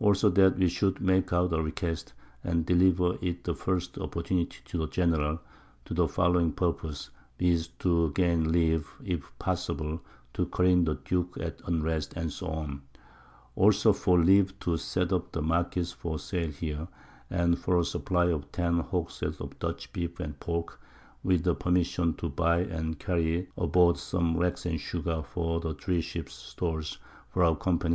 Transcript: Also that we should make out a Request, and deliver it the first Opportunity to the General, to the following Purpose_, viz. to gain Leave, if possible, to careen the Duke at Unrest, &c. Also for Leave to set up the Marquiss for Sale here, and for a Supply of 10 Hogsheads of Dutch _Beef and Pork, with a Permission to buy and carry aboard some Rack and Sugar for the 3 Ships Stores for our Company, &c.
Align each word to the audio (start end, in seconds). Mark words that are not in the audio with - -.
Also 0.00 0.30
that 0.30 0.56
we 0.56 0.70
should 0.70 1.02
make 1.02 1.34
out 1.34 1.52
a 1.52 1.60
Request, 1.62 2.14
and 2.42 2.64
deliver 2.64 3.18
it 3.20 3.44
the 3.44 3.54
first 3.54 3.98
Opportunity 3.98 4.56
to 4.64 4.78
the 4.78 4.86
General, 4.88 5.38
to 5.84 5.92
the 5.92 6.08
following 6.08 6.50
Purpose_, 6.50 7.10
viz. 7.38 7.68
to 7.80 8.10
gain 8.12 8.50
Leave, 8.50 8.88
if 9.04 9.30
possible, 9.38 10.00
to 10.32 10.46
careen 10.46 10.84
the 10.86 10.94
Duke 11.04 11.36
at 11.38 11.60
Unrest, 11.66 12.14
&c. 12.16 12.46
Also 13.54 13.92
for 13.92 14.18
Leave 14.18 14.58
to 14.60 14.78
set 14.78 15.12
up 15.12 15.32
the 15.32 15.42
Marquiss 15.42 15.92
for 15.94 16.18
Sale 16.18 16.52
here, 16.52 16.88
and 17.28 17.58
for 17.58 17.78
a 17.78 17.84
Supply 17.84 18.28
of 18.30 18.50
10 18.52 18.78
Hogsheads 18.82 19.42
of 19.42 19.58
Dutch 19.58 19.92
_Beef 19.92 20.18
and 20.18 20.40
Pork, 20.40 20.80
with 21.22 21.46
a 21.46 21.54
Permission 21.54 22.14
to 22.14 22.30
buy 22.30 22.60
and 22.60 22.98
carry 22.98 23.50
aboard 23.58 23.98
some 23.98 24.38
Rack 24.38 24.64
and 24.64 24.80
Sugar 24.80 25.22
for 25.22 25.60
the 25.60 25.74
3 25.74 26.00
Ships 26.00 26.32
Stores 26.32 26.96
for 27.28 27.44
our 27.44 27.54
Company, 27.54 27.94
&c. - -